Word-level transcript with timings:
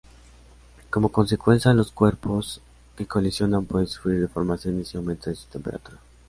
Como 0.89 1.09
consecuencia, 1.09 1.75
los 1.75 1.91
cuerpos 1.91 2.59
que 2.97 3.05
colisionan 3.05 3.65
pueden 3.65 3.87
sufrir 3.87 4.19
deformaciones 4.19 4.91
y 4.91 4.97
aumento 4.97 5.29
de 5.29 5.35
su 5.35 5.45
temperatura. 5.45 5.99